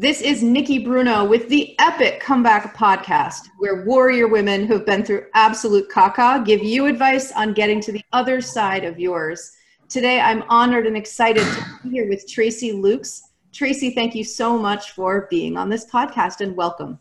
[0.00, 5.26] This is Nikki Bruno with the Epic Comeback Podcast, where warrior women who've been through
[5.34, 9.56] absolute caca give you advice on getting to the other side of yours.
[9.88, 13.22] Today, I'm honored and excited to be here with Tracey Lukes.
[13.52, 16.96] Tracey, thank you so much for being on this podcast and welcome.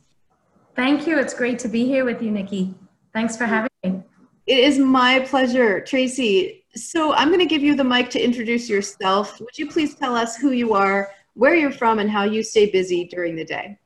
[0.76, 1.20] Thank you.
[1.20, 2.74] It's great to be here with you, Nikki.
[3.14, 4.02] Thanks for having me.
[4.48, 5.82] It is my pleasure.
[5.82, 9.40] Tracey, so I'm going to give you the mic to introduce yourself.
[9.40, 11.12] Would you please tell us who you are?
[11.38, 13.78] Where you're from, and how you stay busy during the day.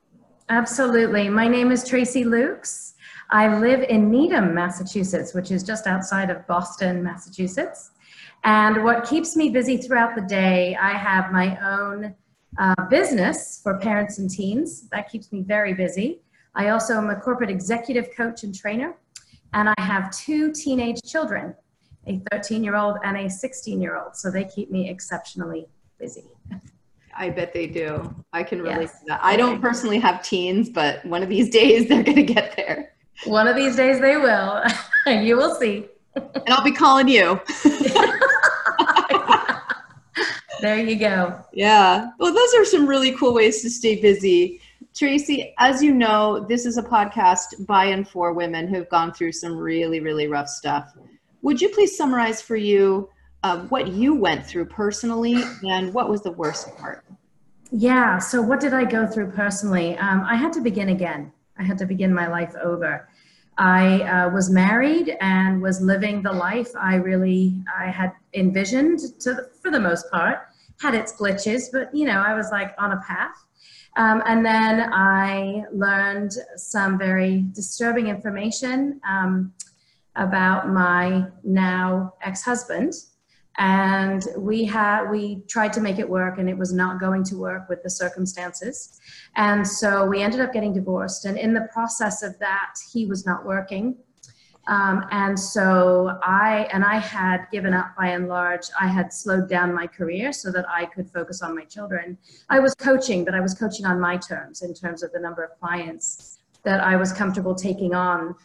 [0.47, 1.27] Absolutely.
[1.27, 2.93] My name is Tracey Lukes.
[3.29, 7.91] I live in Needham, Massachusetts, which is just outside of Boston, Massachusetts.
[8.45, 12.15] And what keeps me busy throughout the day, I have my own
[12.57, 14.87] uh, business for parents and teens.
[14.87, 16.21] That keeps me very busy.
[16.55, 18.95] I also am a corporate executive coach and trainer.
[19.51, 21.53] And I have two teenage children,
[22.07, 24.15] a 13 year old and a 16 year old.
[24.15, 25.67] So they keep me exceptionally
[25.99, 26.23] busy.
[27.15, 28.13] I bet they do.
[28.33, 28.99] I can relate yes.
[28.99, 29.19] to that.
[29.23, 32.93] I don't personally have teens, but one of these days they're going to get there.
[33.25, 34.63] One of these days they will.
[35.05, 35.87] you will see.
[36.15, 37.39] and I'll be calling you.
[40.61, 41.39] there you go.
[41.53, 42.09] Yeah.
[42.19, 44.61] Well, those are some really cool ways to stay busy.
[44.95, 49.31] Tracey, as you know, this is a podcast by and for women who've gone through
[49.31, 50.91] some really, really rough stuff.
[51.43, 53.09] Would you please summarize for you
[53.43, 57.03] uh, what you went through personally and what was the worst part?
[57.71, 59.97] Yeah, so what did I go through personally?
[59.97, 61.31] Um, I had to begin again.
[61.57, 63.07] I had to begin my life over.
[63.57, 69.01] I uh, was married and was living the life I really I had envisioned
[69.61, 70.47] for the most part.
[70.79, 73.35] Had its glitches, but you know I was like on a path.
[73.97, 79.53] Um, and then I learned some very disturbing information um,
[80.15, 82.93] about my now ex-husband
[83.57, 87.35] and we had we tried to make it work and it was not going to
[87.35, 88.99] work with the circumstances.
[89.35, 93.25] And so we ended up getting divorced and in the process of that he was
[93.25, 93.97] not working.
[94.67, 98.67] Um, and so i and i had given up by and large.
[98.79, 102.17] I had slowed down my career so that i could focus on my children.
[102.49, 105.43] I was coaching but i was coaching on my terms in terms of the number
[105.43, 108.35] of clients that i was comfortable taking on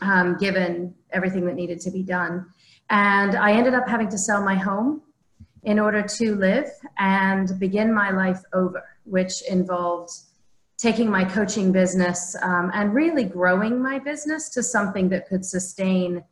[0.00, 2.46] um, given everything that needed to be done
[2.90, 5.02] and I ended up having to sell my home
[5.62, 10.12] in order to live and begin my life over, which involved
[10.76, 16.22] taking my coaching business um, and really growing my business to something that could sustain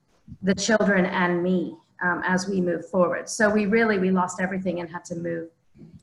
[0.42, 3.28] the children and me um, as we move forward.
[3.28, 5.48] So we really we lost everything and had to move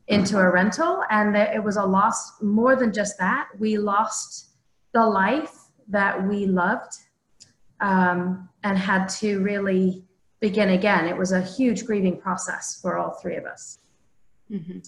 [0.07, 3.49] into a rental, and it was a loss more than just that.
[3.59, 4.49] We lost
[4.93, 5.55] the life
[5.89, 6.93] that we loved
[7.79, 10.03] um, and had to really
[10.39, 11.05] begin again.
[11.05, 13.79] It was a huge grieving process for all three of us.
[14.51, 14.79] Mm-hmm.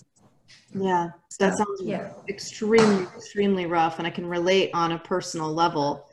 [0.73, 2.11] Yeah, that sounds yeah.
[2.29, 3.99] extremely, extremely rough.
[3.99, 6.07] And I can relate on a personal level.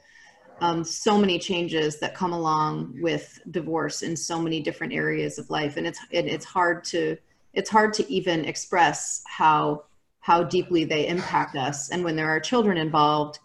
[0.61, 5.49] Um, so many changes that come along with divorce in so many different areas of
[5.51, 7.17] life, and it's it, it's hard to
[7.55, 9.85] it's hard to even express how
[10.19, 11.91] how deeply they impact us.
[11.91, 13.39] And when there are children involved,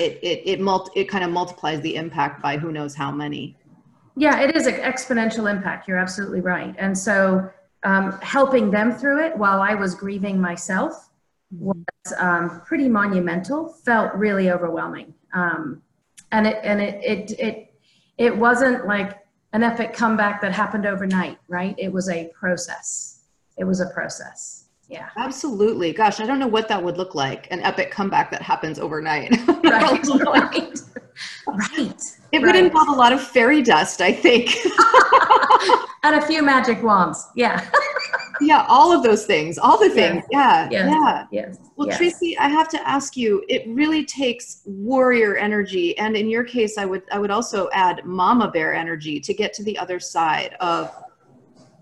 [0.00, 3.56] it it it, multi, it kind of multiplies the impact by who knows how many.
[4.16, 5.88] Yeah, it is an exponential impact.
[5.88, 6.74] You're absolutely right.
[6.78, 7.50] And so
[7.82, 11.08] um, helping them through it while I was grieving myself
[11.50, 11.76] was
[12.18, 15.14] um, pretty monumental, felt really overwhelming.
[15.32, 15.82] Um,
[16.30, 17.74] and it, and it, it, it,
[18.18, 19.18] it wasn't like
[19.52, 21.74] an epic comeback that happened overnight, right?
[21.78, 23.20] It was a process.
[23.58, 24.66] It was a process.
[24.92, 25.08] Yeah.
[25.16, 25.94] Absolutely.
[25.94, 29.30] Gosh, I don't know what that would look like an epic comeback that happens overnight.
[29.64, 30.06] right.
[30.06, 30.78] right.
[31.46, 32.02] right.
[32.32, 32.42] It right.
[32.42, 34.54] would involve a lot of fairy dust, I think.
[36.02, 37.26] and a few magic wands.
[37.34, 37.66] Yeah.
[38.42, 39.56] yeah, all of those things.
[39.56, 40.24] All the things.
[40.30, 40.68] Yes.
[40.70, 40.84] Yeah.
[40.84, 40.92] Yes.
[40.92, 41.26] Yeah.
[41.30, 41.58] Yes.
[41.76, 41.96] Well, yes.
[41.96, 45.96] Tracey, I have to ask you, it really takes warrior energy.
[45.96, 49.54] And in your case, I would I would also add mama bear energy to get
[49.54, 50.94] to the other side of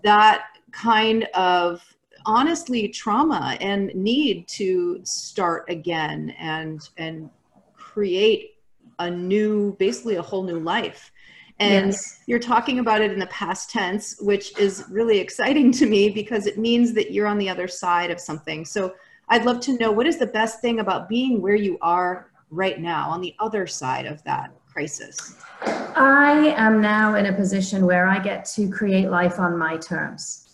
[0.03, 1.83] that kind of
[2.25, 7.29] honestly trauma and need to start again and and
[7.75, 8.51] create
[8.99, 11.11] a new, basically a whole new life.
[11.59, 12.19] And yes.
[12.25, 16.47] you're talking about it in the past tense, which is really exciting to me because
[16.47, 18.65] it means that you're on the other side of something.
[18.65, 18.93] So
[19.29, 22.79] I'd love to know what is the best thing about being where you are right
[22.79, 25.35] now on the other side of that crisis?
[25.61, 30.50] I am now in a position where I get to create life on my terms.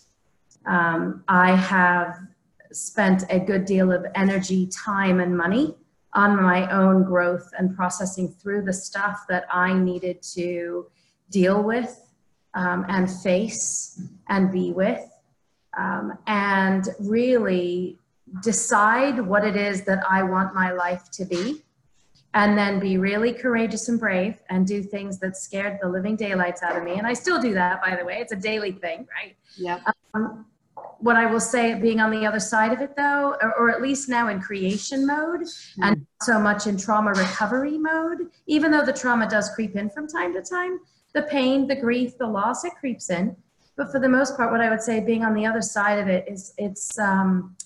[0.68, 2.20] Um, I have
[2.70, 5.74] spent a good deal of energy, time, and money
[6.12, 10.86] on my own growth and processing through the stuff that I needed to
[11.30, 12.12] deal with
[12.54, 15.04] um, and face and be with.
[15.76, 17.98] Um, and really
[18.42, 21.62] decide what it is that I want my life to be
[22.34, 26.62] and then be really courageous and brave and do things that scared the living daylights
[26.62, 26.92] out of me.
[26.92, 28.18] And I still do that, by the way.
[28.18, 29.36] It's a daily thing, right?
[29.56, 29.80] Yeah.
[30.14, 30.46] Um,
[31.00, 33.80] what I will say, being on the other side of it though, or, or at
[33.80, 35.82] least now in creation mode mm.
[35.82, 40.08] and so much in trauma recovery mode, even though the trauma does creep in from
[40.08, 40.80] time to time,
[41.14, 43.36] the pain, the grief, the loss, it creeps in.
[43.76, 46.08] But for the most part, what I would say, being on the other side of
[46.08, 47.56] it, is it's um,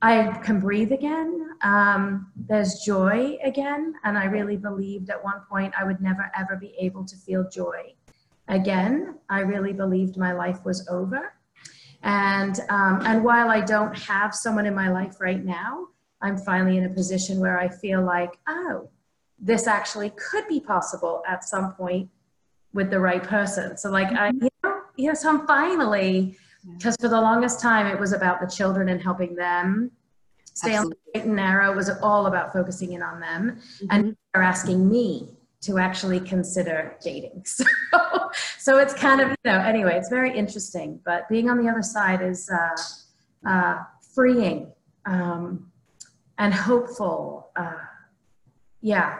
[0.00, 1.50] I can breathe again.
[1.62, 6.56] Um, there's joy again, and I really believed at one point I would never ever
[6.56, 7.94] be able to feel joy
[8.48, 9.18] again.
[9.28, 11.34] I really believed my life was over,
[12.02, 15.88] and um, and while I don't have someone in my life right now,
[16.20, 18.90] I'm finally in a position where I feel like, oh,
[19.38, 22.08] this actually could be possible at some point
[22.72, 23.76] with the right person.
[23.76, 26.36] So like I, you know, you know, so I'm finally
[26.76, 29.90] because for the longest time it was about the children and helping them
[30.54, 30.84] stay Absolutely.
[30.84, 31.72] on the straight and narrow.
[31.72, 33.86] It was all about focusing in on them, mm-hmm.
[33.90, 35.28] and they're asking me
[35.62, 37.44] to actually consider dating.
[37.92, 40.98] So, so it's kind of you know anyway, it's very interesting.
[41.04, 43.82] But being on the other side is uh, uh,
[44.14, 44.72] freeing
[45.04, 45.70] um,
[46.38, 47.50] and hopeful.
[47.54, 47.74] Uh,
[48.80, 49.18] yeah,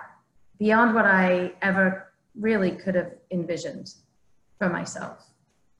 [0.58, 3.94] beyond what I ever really could have envisioned
[4.58, 5.26] for myself.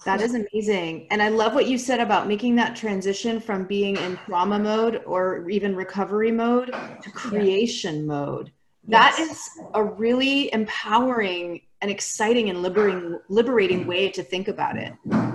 [0.05, 1.06] That is amazing.
[1.11, 5.03] And I love what you said about making that transition from being in trauma mode
[5.06, 8.06] or even recovery mode to creation yeah.
[8.06, 8.53] mode.
[8.88, 9.31] That yes.
[9.31, 13.87] is a really empowering and exciting and liberating liberating mm.
[13.87, 14.93] way to think about it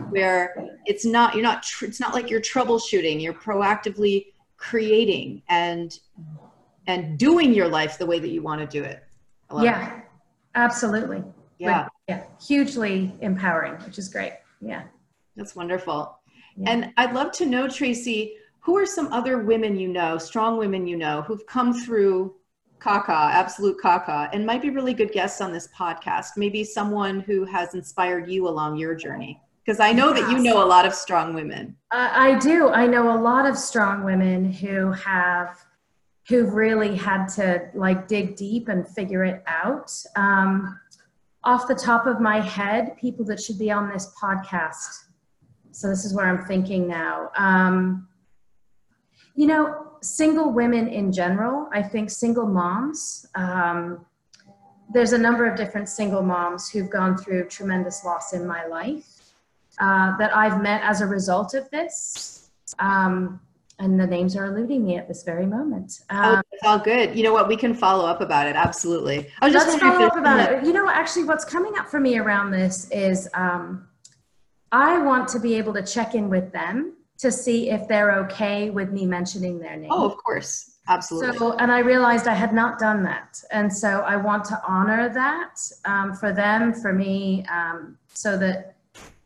[0.10, 6.00] where it's not you're not tr- it's not like you're troubleshooting you're proactively creating and
[6.88, 9.04] and doing your life the way that you want to do it
[9.62, 10.00] yeah
[10.56, 11.22] absolutely
[11.60, 14.84] yeah yeah hugely empowering which is great yeah.
[15.36, 16.18] That's wonderful.
[16.56, 16.72] Yeah.
[16.72, 20.88] And I'd love to know, Tracey, who are some other women you know, strong women
[20.88, 22.36] you know, who've come through
[22.80, 26.32] Kaka, Absolute Kaka, and might be really good guests on this podcast?
[26.38, 29.42] Maybe someone who has inspired you along your journey.
[29.66, 30.22] Because I know yes.
[30.22, 31.76] that you know a lot of strong women.
[31.92, 32.70] Uh, I do.
[32.70, 35.58] I know a lot of strong women who have
[36.30, 39.92] who've really had to like dig deep and figure it out.
[40.16, 40.80] Um,
[41.44, 45.06] off the top of my head, people that should be on this podcast.
[45.72, 47.30] So this is where I'm thinking now.
[47.38, 48.08] Um,
[49.36, 54.06] you know, single women in general, I think single moms, um,
[54.94, 59.34] there's a number of different single moms who've gone through tremendous loss in my life
[59.80, 62.50] uh, that I've met as a result of this.
[62.80, 63.40] Um,
[63.80, 66.02] and the names are eluding me at this very moment.
[66.10, 67.16] Oh, um, oh, it's all good.
[67.16, 67.48] You know what?
[67.48, 68.56] We can follow up about it.
[68.56, 69.30] Absolutely.
[69.40, 70.66] I was just let's follow up about it.
[70.66, 73.88] You know, actually, what's coming up for me around this is um,
[74.72, 78.70] I want to be able to check in with them to see if they're okay
[78.70, 79.90] with me mentioning their name.
[79.92, 80.78] Oh, of course.
[80.88, 81.38] Absolutely.
[81.38, 83.42] So, and I realized I had not done that.
[83.52, 88.76] And so I want to honor that um, for them, for me, um, so that,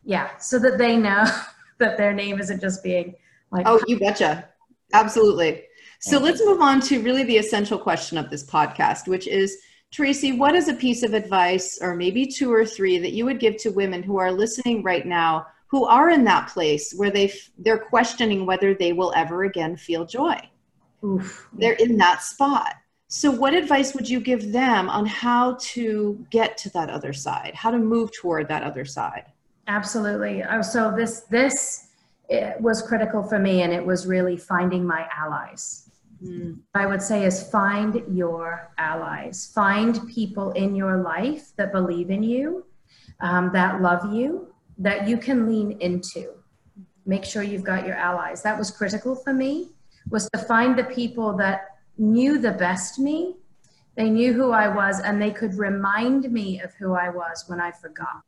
[0.03, 1.25] yeah, so that they know
[1.77, 3.15] that their name isn't just being
[3.51, 4.49] like, oh, you betcha.
[4.93, 5.63] Absolutely.
[5.99, 9.57] So let's move on to really the essential question of this podcast, which is
[9.91, 13.39] Tracey, what is a piece of advice, or maybe two or three, that you would
[13.39, 17.33] give to women who are listening right now who are in that place where they
[17.57, 20.37] they're questioning whether they will ever again feel joy?
[21.03, 21.47] Oof.
[21.53, 22.75] They're in that spot.
[23.07, 27.53] So, what advice would you give them on how to get to that other side,
[27.55, 29.25] how to move toward that other side?
[29.67, 30.43] Absolutely.
[30.43, 31.87] Oh, so this this
[32.31, 35.89] it was critical for me and it was really finding my allies
[36.23, 36.57] mm.
[36.73, 42.23] i would say is find your allies find people in your life that believe in
[42.23, 42.65] you
[43.19, 44.50] um, that love you
[44.81, 46.33] that you can lean into
[47.05, 49.69] make sure you've got your allies that was critical for me
[50.09, 51.61] was to find the people that
[51.97, 53.35] knew the best me
[53.95, 57.59] they knew who i was and they could remind me of who i was when
[57.59, 58.23] i forgot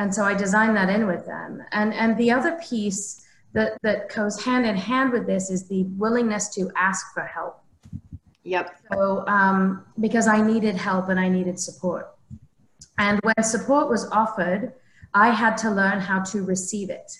[0.00, 1.62] and so I designed that in with them.
[1.72, 3.22] And, and the other piece
[3.52, 7.62] that, that goes hand in hand with this is the willingness to ask for help.
[8.44, 8.76] Yep.
[8.90, 12.14] So, um, because I needed help and I needed support.
[12.96, 14.72] And when support was offered,
[15.14, 17.10] I had to learn how to receive it.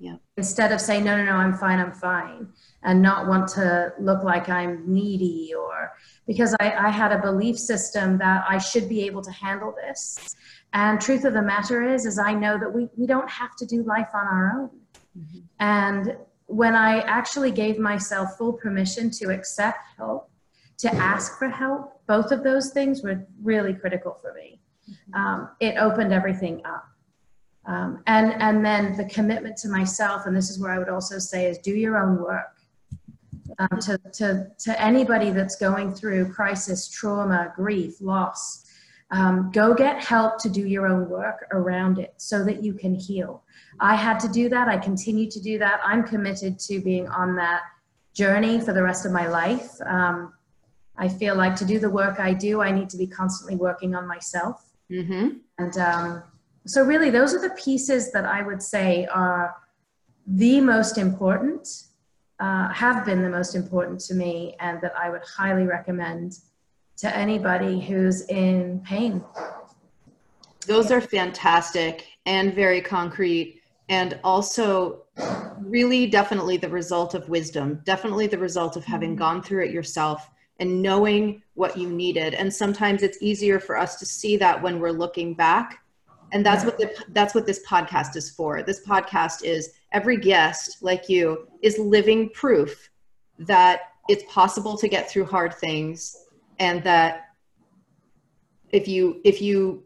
[0.00, 0.16] Yeah.
[0.36, 2.48] Instead of saying, no, no, no, I'm fine, I'm fine,
[2.84, 5.92] and not want to look like I'm needy or
[6.26, 10.36] because I, I had a belief system that I should be able to handle this.
[10.72, 13.66] And truth of the matter is, is I know that we, we don't have to
[13.66, 14.70] do life on our own.
[15.18, 15.38] Mm-hmm.
[15.58, 16.16] And
[16.46, 20.30] when I actually gave myself full permission to accept help,
[20.78, 24.60] to ask for help, both of those things were really critical for me.
[24.88, 25.14] Mm-hmm.
[25.14, 26.84] Um, it opened everything up.
[27.68, 31.18] Um, and, and then the commitment to myself, and this is where I would also
[31.18, 32.56] say is do your own work.
[33.58, 38.64] um, to, to, to anybody that's going through crisis, trauma, grief, loss.
[39.10, 42.94] Um, go get help to do your own work around it so that you can
[42.94, 43.42] heal.
[43.80, 44.68] I had to do that.
[44.68, 45.80] I continue to do that.
[45.84, 47.62] I'm committed to being on that
[48.12, 49.70] journey for the rest of my life.
[49.86, 50.34] Um,
[50.96, 53.94] I feel like to do the work I do, I need to be constantly working
[53.94, 54.64] on myself.
[54.90, 55.38] Mm-hmm.
[55.58, 56.22] And um,
[56.68, 59.56] so, really, those are the pieces that I would say are
[60.26, 61.66] the most important,
[62.40, 66.38] uh, have been the most important to me, and that I would highly recommend
[66.98, 69.24] to anybody who's in pain.
[70.66, 75.04] Those are fantastic and very concrete, and also
[75.60, 79.18] really definitely the result of wisdom, definitely the result of having mm-hmm.
[79.18, 80.28] gone through it yourself
[80.60, 82.34] and knowing what you needed.
[82.34, 85.78] And sometimes it's easier for us to see that when we're looking back.
[86.32, 88.62] And that's what the, that's what this podcast is for.
[88.62, 92.90] This podcast is every guest like you is living proof
[93.38, 96.24] that it's possible to get through hard things
[96.58, 97.26] and that
[98.70, 99.84] if you if you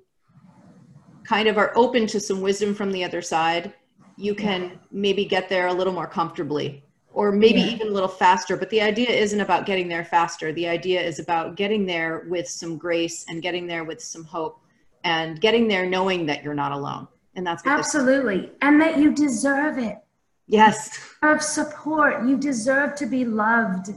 [1.24, 3.72] kind of are open to some wisdom from the other side
[4.16, 6.82] you can maybe get there a little more comfortably
[7.14, 7.66] or maybe yeah.
[7.74, 8.56] even a little faster.
[8.56, 10.52] But the idea isn't about getting there faster.
[10.52, 14.61] The idea is about getting there with some grace and getting there with some hope
[15.04, 17.08] and getting there knowing that you're not alone.
[17.34, 18.50] And that's absolutely.
[18.60, 19.98] And that you deserve it.
[20.46, 20.98] Yes.
[21.22, 22.26] Of support.
[22.26, 23.94] You deserve to be loved.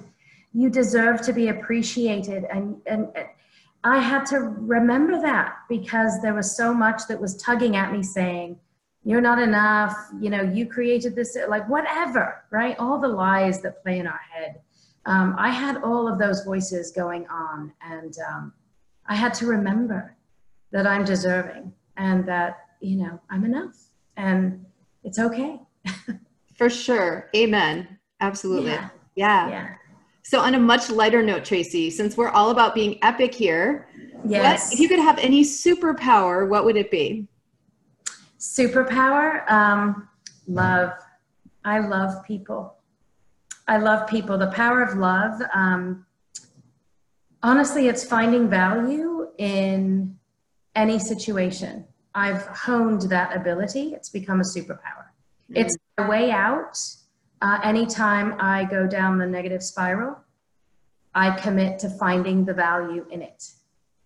[0.53, 2.45] You deserve to be appreciated.
[2.45, 3.09] And and
[3.83, 8.01] i had to remember that because there was so much that was tugging at me
[8.01, 8.59] saying
[9.03, 9.95] you're not enough.
[10.19, 12.75] You know you created this like whatever right?
[12.79, 14.61] All the lies that play in our head.
[15.07, 18.53] Um, i had all of those voices going on and um,
[19.05, 20.14] i had to remember
[20.75, 23.75] that i'm deserving and that you know i'm enough
[24.17, 24.65] and
[25.05, 25.57] it's okay
[26.57, 27.87] for sure amen
[28.19, 28.89] absolutely yeah.
[29.15, 29.49] yeah.
[29.49, 29.67] yeah.
[30.27, 33.87] So, on a much lighter note, Tracey, since we're all about being epic here,
[34.25, 34.65] yes.
[34.65, 37.27] What, if you could have any superpower, what would it be?
[38.39, 40.09] Superpower, um,
[40.47, 40.93] love.
[41.63, 42.73] I love people.
[43.67, 44.35] I love people.
[44.39, 45.39] The power of love.
[45.53, 46.07] Um,
[47.43, 50.17] honestly, it's finding value in
[50.75, 51.85] any situation.
[52.13, 53.93] I've honed that ability.
[53.93, 55.07] It's become a superpower.
[55.49, 55.57] Mm-hmm.
[55.57, 56.77] It's a way out
[57.41, 60.17] uh, anytime I go down the negative spiral,
[61.13, 63.51] I commit to finding the value in it.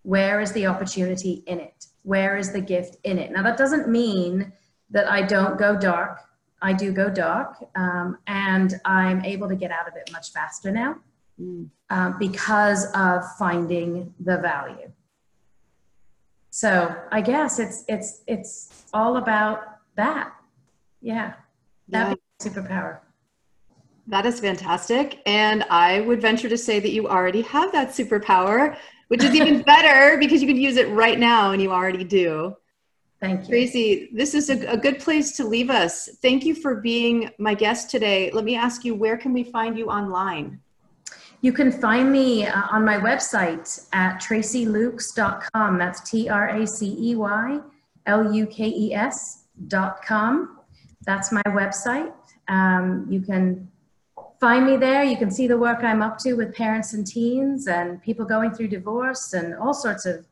[0.02, 1.86] Where is the opportunity in it?
[2.02, 3.30] Where is the gift in it?
[3.30, 4.52] Now, that doesn't mean
[4.90, 6.18] that I don't go dark.
[6.62, 10.70] I do go dark, um, and I'm able to get out of it much faster
[10.70, 10.96] now
[11.40, 11.68] mm.
[11.88, 14.92] um, because of finding the value.
[16.60, 19.62] So I guess it's it's it's all about
[19.96, 20.34] that.
[21.00, 21.32] Yeah,
[21.88, 22.46] that yeah.
[22.46, 22.98] superpower.
[24.08, 25.22] That is fantastic.
[25.24, 28.76] And I would venture to say that you already have that superpower,
[29.08, 32.54] which is even better because you can use it right now and you already do.
[33.22, 33.46] Thank you.
[33.46, 36.10] Tracey, this is a, a, good place to leave us.
[36.20, 38.30] Thank you for being my guest today.
[38.32, 40.60] Let me ask you, where can we find you online?
[41.42, 45.78] You can find me uh, on my website at traceylukes.com.
[45.78, 47.60] That's T R A C E Y
[48.06, 50.58] L U K E S.com.
[51.06, 52.12] That's my website.
[52.48, 53.70] Um, you can
[54.38, 55.02] find me there.
[55.02, 58.52] You can see the work I'm up to with parents and teens and people going
[58.52, 60.26] through divorce and all sorts of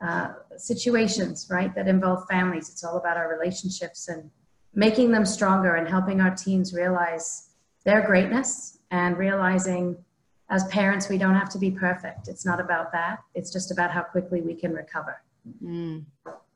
[0.00, 2.68] uh, situations, right, that involve families.
[2.68, 4.30] It's all about our relationships and
[4.74, 7.50] making them stronger and helping our teens realize
[7.84, 9.96] their greatness and realizing
[10.50, 12.28] as parents we don't have to be perfect.
[12.28, 13.18] It's not about that.
[13.34, 15.22] It's just about how quickly we can recover.
[15.62, 16.04] Mm.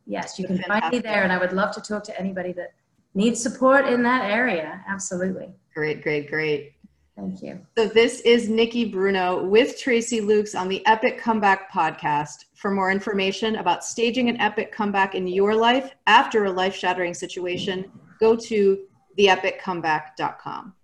[0.07, 2.73] Yes, you can find me there, and I would love to talk to anybody that
[3.15, 4.85] needs support in that area.
[4.89, 5.53] Absolutely.
[5.75, 6.75] Great, great, great.
[7.17, 7.61] Thank you.
[7.77, 12.47] So this is Nikki Bruno with Tracey Lukes on the Epic Comeback podcast.
[12.55, 17.91] For more information about staging an epic comeback in your life after a life-shattering situation,
[18.19, 18.81] go to
[19.19, 20.75] theepiccomeback.com.